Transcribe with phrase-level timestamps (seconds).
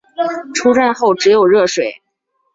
[0.55, 2.01] 出站后只有热水